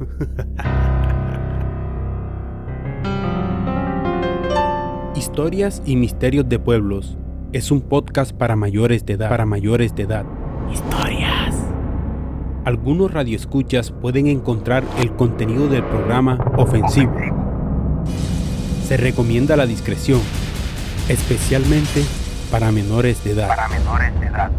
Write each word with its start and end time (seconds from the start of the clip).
Historias 5.16 5.82
y 5.84 5.96
misterios 5.96 6.48
de 6.48 6.58
pueblos 6.58 7.18
es 7.52 7.70
un 7.70 7.82
podcast 7.82 8.32
para 8.32 8.56
mayores 8.56 9.04
de 9.04 9.12
edad. 9.14 9.28
Para 9.28 9.46
mayores 9.46 9.94
de 9.94 10.04
edad. 10.04 10.24
Historias. 10.72 11.54
Algunos 12.64 13.12
radioescuchas 13.12 13.90
pueden 13.90 14.26
encontrar 14.26 14.84
el 14.98 15.12
contenido 15.12 15.68
del 15.68 15.84
programa 15.84 16.38
ofensivo. 16.56 17.14
Se 18.86 18.96
recomienda 18.96 19.56
la 19.56 19.66
discreción, 19.66 20.20
especialmente 21.08 22.04
para 22.50 22.72
menores 22.72 23.22
de 23.24 23.32
edad. 23.32 23.48
Para 23.48 23.68
menores 23.68 24.18
de 24.20 24.26
edad. 24.26 24.50